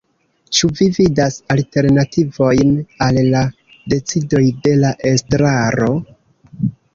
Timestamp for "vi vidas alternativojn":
0.77-2.71